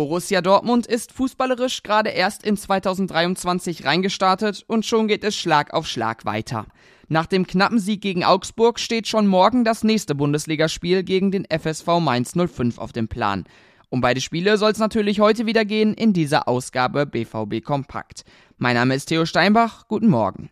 Borussia 0.00 0.40
Dortmund 0.40 0.86
ist 0.86 1.12
fußballerisch 1.12 1.82
gerade 1.82 2.08
erst 2.08 2.42
in 2.42 2.56
2023 2.56 3.84
reingestartet 3.84 4.64
und 4.66 4.86
schon 4.86 5.08
geht 5.08 5.24
es 5.24 5.36
Schlag 5.36 5.74
auf 5.74 5.86
Schlag 5.86 6.24
weiter. 6.24 6.64
Nach 7.08 7.26
dem 7.26 7.46
knappen 7.46 7.78
Sieg 7.78 8.00
gegen 8.00 8.24
Augsburg 8.24 8.80
steht 8.80 9.08
schon 9.08 9.26
morgen 9.26 9.62
das 9.62 9.84
nächste 9.84 10.14
Bundesligaspiel 10.14 11.02
gegen 11.02 11.30
den 11.30 11.44
FSV 11.44 11.86
Mainz 12.00 12.32
05 12.32 12.78
auf 12.78 12.92
dem 12.92 13.08
Plan. 13.08 13.44
Um 13.90 14.00
beide 14.00 14.22
Spiele 14.22 14.56
soll 14.56 14.70
es 14.70 14.78
natürlich 14.78 15.20
heute 15.20 15.44
wieder 15.44 15.66
gehen 15.66 15.92
in 15.92 16.14
dieser 16.14 16.48
Ausgabe 16.48 17.04
BVB 17.04 17.62
Kompakt. 17.62 18.24
Mein 18.56 18.76
Name 18.76 18.94
ist 18.94 19.04
Theo 19.04 19.26
Steinbach, 19.26 19.86
guten 19.86 20.08
Morgen. 20.08 20.48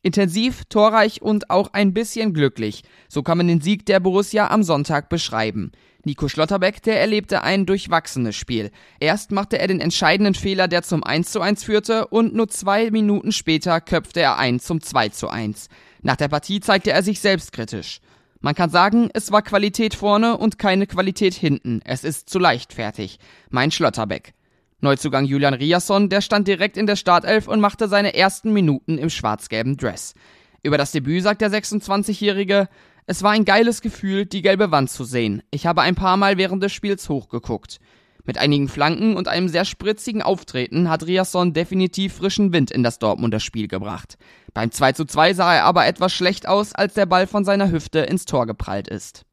Intensiv, 0.00 0.64
torreich 0.70 1.20
und 1.20 1.50
auch 1.50 1.74
ein 1.74 1.92
bisschen 1.92 2.32
glücklich. 2.32 2.84
So 3.10 3.22
kann 3.22 3.36
man 3.36 3.48
den 3.48 3.60
Sieg 3.60 3.84
der 3.84 4.00
Borussia 4.00 4.48
am 4.48 4.62
Sonntag 4.62 5.10
beschreiben. 5.10 5.72
Nico 6.04 6.28
Schlotterbeck, 6.28 6.82
der 6.82 7.00
erlebte 7.00 7.42
ein 7.42 7.66
durchwachsenes 7.66 8.34
Spiel. 8.34 8.70
Erst 9.00 9.32
machte 9.32 9.58
er 9.58 9.68
den 9.68 9.80
entscheidenden 9.80 10.34
Fehler, 10.34 10.66
der 10.66 10.82
zum 10.82 11.04
1 11.04 11.30
zu 11.30 11.40
1 11.40 11.62
führte, 11.62 12.06
und 12.06 12.34
nur 12.34 12.48
zwei 12.48 12.90
Minuten 12.90 13.32
später 13.32 13.80
köpfte 13.80 14.20
er 14.20 14.38
ein 14.38 14.60
zum 14.60 14.80
2 14.80 15.10
zu 15.10 15.28
1. 15.28 15.68
Nach 16.02 16.16
der 16.16 16.28
Partie 16.28 16.60
zeigte 16.60 16.92
er 16.92 17.02
sich 17.02 17.20
selbstkritisch. 17.20 18.00
Man 18.40 18.54
kann 18.54 18.70
sagen, 18.70 19.10
es 19.12 19.30
war 19.32 19.42
Qualität 19.42 19.94
vorne 19.94 20.38
und 20.38 20.58
keine 20.58 20.86
Qualität 20.86 21.34
hinten. 21.34 21.82
Es 21.84 22.04
ist 22.04 22.30
zu 22.30 22.38
leichtfertig. 22.38 23.18
Mein 23.50 23.70
Schlotterbeck. 23.70 24.32
Neuzugang 24.80 25.26
Julian 25.26 25.52
Riasson, 25.52 26.08
der 26.08 26.22
stand 26.22 26.48
direkt 26.48 26.78
in 26.78 26.86
der 26.86 26.96
Startelf 26.96 27.48
und 27.48 27.60
machte 27.60 27.86
seine 27.86 28.14
ersten 28.14 28.54
Minuten 28.54 28.96
im 28.96 29.10
schwarz-gelben 29.10 29.76
Dress. 29.76 30.14
Über 30.62 30.78
das 30.78 30.92
Debüt 30.92 31.22
sagt 31.22 31.42
der 31.42 31.50
26-Jährige, 31.50 32.68
es 33.06 33.22
war 33.22 33.32
ein 33.32 33.44
geiles 33.44 33.80
Gefühl, 33.80 34.26
die 34.26 34.42
gelbe 34.42 34.70
Wand 34.70 34.90
zu 34.90 35.04
sehen. 35.04 35.42
Ich 35.50 35.66
habe 35.66 35.82
ein 35.82 35.94
paar 35.94 36.16
Mal 36.16 36.36
während 36.36 36.62
des 36.62 36.72
Spiels 36.72 37.08
hochgeguckt. 37.08 37.78
Mit 38.24 38.38
einigen 38.38 38.68
Flanken 38.68 39.16
und 39.16 39.28
einem 39.28 39.48
sehr 39.48 39.64
spritzigen 39.64 40.22
Auftreten 40.22 40.88
hat 40.88 41.06
Riasson 41.06 41.52
definitiv 41.52 42.14
frischen 42.14 42.52
Wind 42.52 42.70
in 42.70 42.82
das 42.82 42.98
Dortmunder 42.98 43.40
Spiel 43.40 43.66
gebracht. 43.66 44.18
Beim 44.52 44.70
2 44.70 44.92
zu 44.92 45.04
2 45.04 45.34
sah 45.34 45.54
er 45.54 45.64
aber 45.64 45.86
etwas 45.86 46.12
schlecht 46.12 46.46
aus, 46.46 46.74
als 46.74 46.94
der 46.94 47.06
Ball 47.06 47.26
von 47.26 47.44
seiner 47.44 47.70
Hüfte 47.70 48.00
ins 48.00 48.26
Tor 48.26 48.46
geprallt 48.46 48.88
ist. 48.88 49.24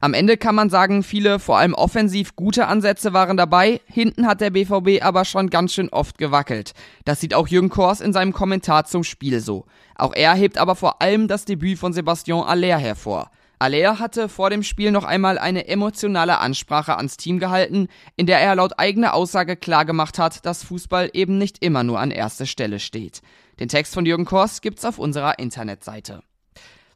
Am 0.00 0.14
Ende 0.14 0.36
kann 0.36 0.54
man 0.54 0.70
sagen, 0.70 1.02
viele, 1.02 1.40
vor 1.40 1.58
allem 1.58 1.74
offensiv 1.74 2.36
gute 2.36 2.66
Ansätze 2.66 3.12
waren 3.12 3.36
dabei, 3.36 3.80
hinten 3.86 4.26
hat 4.26 4.40
der 4.40 4.50
BVB 4.50 5.02
aber 5.02 5.24
schon 5.24 5.50
ganz 5.50 5.74
schön 5.74 5.88
oft 5.88 6.18
gewackelt. 6.18 6.72
Das 7.04 7.20
sieht 7.20 7.34
auch 7.34 7.48
Jürgen 7.48 7.68
Kors 7.68 8.00
in 8.00 8.12
seinem 8.12 8.32
Kommentar 8.32 8.84
zum 8.84 9.02
Spiel 9.02 9.40
so. 9.40 9.66
Auch 9.96 10.14
er 10.14 10.34
hebt 10.34 10.56
aber 10.56 10.76
vor 10.76 11.02
allem 11.02 11.26
das 11.26 11.44
Debüt 11.44 11.78
von 11.78 11.92
Sebastian 11.92 12.44
Aller 12.44 12.78
hervor. 12.78 13.30
Aller 13.58 13.98
hatte 13.98 14.28
vor 14.28 14.50
dem 14.50 14.62
Spiel 14.62 14.92
noch 14.92 15.02
einmal 15.02 15.36
eine 15.36 15.66
emotionale 15.66 16.38
Ansprache 16.38 16.96
ans 16.96 17.16
Team 17.16 17.40
gehalten, 17.40 17.88
in 18.16 18.26
der 18.26 18.38
er 18.38 18.54
laut 18.54 18.78
eigener 18.78 19.14
Aussage 19.14 19.56
klargemacht 19.56 20.20
hat, 20.20 20.46
dass 20.46 20.62
Fußball 20.62 21.10
eben 21.12 21.38
nicht 21.38 21.64
immer 21.64 21.82
nur 21.82 21.98
an 21.98 22.12
erster 22.12 22.46
Stelle 22.46 22.78
steht. 22.78 23.20
Den 23.58 23.68
Text 23.68 23.94
von 23.94 24.06
Jürgen 24.06 24.26
Kors 24.26 24.60
gibt's 24.60 24.84
auf 24.84 25.00
unserer 25.00 25.40
Internetseite. 25.40 26.22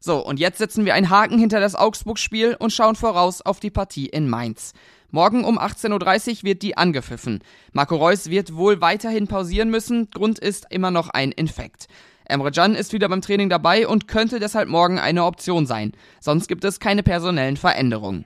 So, 0.05 0.19
und 0.19 0.41
jetzt 0.41 0.59
setzen 0.59 0.85
wir 0.85 0.95
einen 0.95 1.11
Haken 1.11 1.39
hinter 1.39 1.61
das 1.61 1.77
Augsburg-Spiel 1.77 2.57
und 2.59 2.73
schauen 2.73 2.97
voraus 2.97 3.41
auf 3.41 3.61
die 3.61 3.71
Partie 3.71 4.07
in 4.07 4.29
Mainz. 4.29 4.73
Morgen 5.13 5.45
um 5.45 5.61
18.30 5.61 6.39
Uhr 6.39 6.43
wird 6.43 6.63
die 6.63 6.77
angepfiffen. 6.77 7.39
Marco 7.73 7.95
Reus 7.95 8.29
wird 8.29 8.57
wohl 8.57 8.81
weiterhin 8.81 9.29
pausieren 9.29 9.71
müssen. 9.71 10.11
Grund 10.11 10.41
ist 10.41 10.67
immer 10.71 10.91
noch 10.91 11.09
ein 11.11 11.31
Infekt. 11.31 11.87
Emre 12.25 12.51
Can 12.51 12.75
ist 12.75 12.93
wieder 12.93 13.09
beim 13.09 13.21
Training 13.21 13.49
dabei 13.49 13.87
und 13.87 14.09
könnte 14.09 14.41
deshalb 14.41 14.69
morgen 14.69 14.99
eine 14.99 15.25
Option 15.25 15.67
sein. 15.67 15.93
Sonst 16.19 16.49
gibt 16.49 16.65
es 16.65 16.81
keine 16.81 17.05
personellen 17.05 17.57
Veränderungen. 17.57 18.25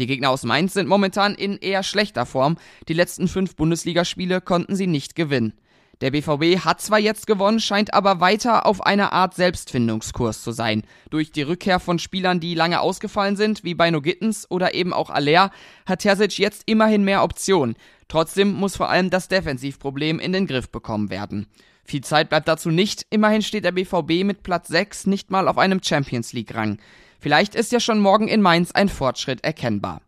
Die 0.00 0.08
Gegner 0.08 0.30
aus 0.30 0.42
Mainz 0.42 0.74
sind 0.74 0.88
momentan 0.88 1.36
in 1.36 1.58
eher 1.58 1.84
schlechter 1.84 2.26
Form. 2.26 2.56
Die 2.88 2.94
letzten 2.94 3.28
fünf 3.28 3.54
Bundesligaspiele 3.54 4.40
konnten 4.40 4.74
sie 4.74 4.88
nicht 4.88 5.14
gewinnen. 5.14 5.52
Der 6.00 6.10
BVB 6.10 6.64
hat 6.64 6.80
zwar 6.80 6.98
jetzt 6.98 7.26
gewonnen, 7.26 7.60
scheint 7.60 7.94
aber 7.94 8.20
weiter 8.20 8.66
auf 8.66 8.84
einer 8.84 9.12
Art 9.12 9.34
Selbstfindungskurs 9.34 10.42
zu 10.42 10.50
sein. 10.52 10.82
Durch 11.10 11.30
die 11.30 11.42
Rückkehr 11.42 11.78
von 11.78 11.98
Spielern, 11.98 12.40
die 12.40 12.54
lange 12.54 12.80
ausgefallen 12.80 13.36
sind, 13.36 13.62
wie 13.62 13.74
Beino 13.74 14.00
Gittens 14.00 14.50
oder 14.50 14.74
eben 14.74 14.92
auch 14.92 15.10
Aller, 15.10 15.50
hat 15.86 16.00
Terzic 16.00 16.38
jetzt 16.38 16.62
immerhin 16.66 17.04
mehr 17.04 17.22
Optionen. 17.22 17.76
Trotzdem 18.08 18.52
muss 18.52 18.76
vor 18.76 18.90
allem 18.90 19.10
das 19.10 19.28
Defensivproblem 19.28 20.18
in 20.18 20.32
den 20.32 20.46
Griff 20.46 20.68
bekommen 20.68 21.10
werden. 21.10 21.46
Viel 21.84 22.02
Zeit 22.02 22.28
bleibt 22.30 22.48
dazu 22.48 22.70
nicht, 22.70 23.06
immerhin 23.10 23.42
steht 23.42 23.64
der 23.64 23.72
BVB 23.72 24.24
mit 24.24 24.42
Platz 24.42 24.68
6 24.68 25.06
nicht 25.06 25.30
mal 25.30 25.48
auf 25.48 25.58
einem 25.58 25.80
Champions 25.82 26.32
League 26.32 26.54
Rang. 26.54 26.78
Vielleicht 27.20 27.54
ist 27.54 27.72
ja 27.72 27.80
schon 27.80 28.00
morgen 28.00 28.28
in 28.28 28.42
Mainz 28.42 28.72
ein 28.72 28.88
Fortschritt 28.88 29.44
erkennbar. 29.44 30.00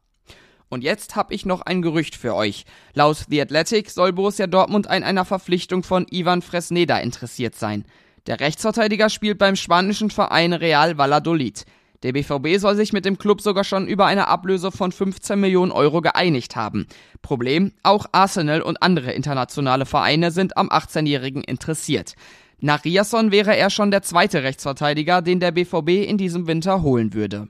Und 0.68 0.82
jetzt 0.82 1.14
habe 1.14 1.32
ich 1.32 1.46
noch 1.46 1.62
ein 1.62 1.80
Gerücht 1.80 2.16
für 2.16 2.34
euch. 2.34 2.64
Laut 2.94 3.26
The 3.28 3.40
Athletic 3.40 3.90
soll 3.90 4.12
Borussia 4.12 4.46
Dortmund 4.46 4.88
an 4.88 5.04
einer 5.04 5.24
Verpflichtung 5.24 5.82
von 5.82 6.06
Ivan 6.10 6.42
Fresneda 6.42 6.98
interessiert 6.98 7.54
sein. 7.54 7.84
Der 8.26 8.40
Rechtsverteidiger 8.40 9.08
spielt 9.08 9.38
beim 9.38 9.54
spanischen 9.54 10.10
Verein 10.10 10.52
Real 10.52 10.98
Valladolid. 10.98 11.64
Der 12.02 12.12
BVB 12.12 12.58
soll 12.58 12.74
sich 12.76 12.92
mit 12.92 13.04
dem 13.04 13.18
Club 13.18 13.40
sogar 13.40 13.64
schon 13.64 13.86
über 13.86 14.06
eine 14.06 14.28
Ablöse 14.28 14.70
von 14.70 14.92
15 14.92 15.40
Millionen 15.40 15.72
Euro 15.72 16.00
geeinigt 16.00 16.56
haben. 16.56 16.86
Problem, 17.22 17.72
auch 17.82 18.06
Arsenal 18.12 18.62
und 18.62 18.82
andere 18.82 19.12
internationale 19.12 19.86
Vereine 19.86 20.30
sind 20.30 20.56
am 20.56 20.68
18-Jährigen 20.68 21.42
interessiert. 21.42 22.14
Nach 22.60 22.84
Riasson 22.84 23.30
wäre 23.30 23.56
er 23.56 23.70
schon 23.70 23.90
der 23.90 24.02
zweite 24.02 24.42
Rechtsverteidiger, 24.42 25.22
den 25.22 25.40
der 25.40 25.52
BVB 25.52 26.06
in 26.08 26.18
diesem 26.18 26.46
Winter 26.46 26.82
holen 26.82 27.14
würde. 27.14 27.48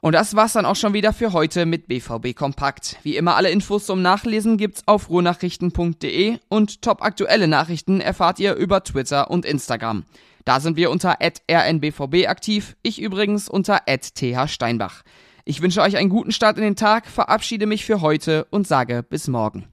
Und 0.00 0.12
das 0.12 0.36
war's 0.36 0.52
dann 0.52 0.66
auch 0.66 0.76
schon 0.76 0.94
wieder 0.94 1.12
für 1.12 1.32
heute 1.32 1.66
mit 1.66 1.88
BVB 1.88 2.34
Kompakt. 2.34 2.98
Wie 3.02 3.16
immer 3.16 3.36
alle 3.36 3.50
Infos 3.50 3.86
zum 3.86 4.00
Nachlesen 4.00 4.56
gibt's 4.56 4.82
auf 4.86 5.10
ruhrnachrichten.de 5.10 6.38
und 6.48 6.82
top 6.82 7.02
aktuelle 7.02 7.48
Nachrichten 7.48 8.00
erfahrt 8.00 8.38
ihr 8.38 8.54
über 8.54 8.84
Twitter 8.84 9.30
und 9.30 9.44
Instagram. 9.44 10.04
Da 10.44 10.60
sind 10.60 10.76
wir 10.76 10.90
unter 10.90 11.18
rnbvb 11.20 12.26
aktiv, 12.26 12.76
ich 12.82 13.02
übrigens 13.02 13.48
unter 13.48 13.82
thsteinbach. 13.86 15.02
Ich 15.44 15.62
wünsche 15.62 15.82
euch 15.82 15.96
einen 15.96 16.10
guten 16.10 16.32
Start 16.32 16.58
in 16.58 16.62
den 16.62 16.76
Tag, 16.76 17.06
verabschiede 17.06 17.66
mich 17.66 17.84
für 17.84 18.00
heute 18.00 18.46
und 18.50 18.66
sage 18.66 19.02
bis 19.02 19.28
morgen. 19.28 19.68